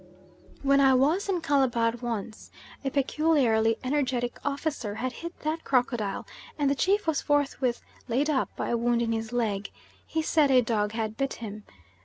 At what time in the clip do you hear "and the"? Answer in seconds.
6.57-6.73